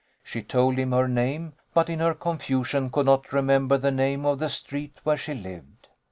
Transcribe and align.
She 0.23 0.41
told 0.41 0.77
him 0.79 0.93
her 0.93 1.07
name, 1.07 1.53
but 1.75 1.87
in 1.87 1.99
her 1.99 2.15
confusion 2.15 2.89
could 2.89 3.05
not 3.05 3.31
remember 3.31 3.77
the 3.77 3.91
name 3.91 4.25
of 4.25 4.39
the 4.39 4.49
street 4.49 4.97
where 5.03 5.15
she 5.15 5.35
lived. 5.35 5.89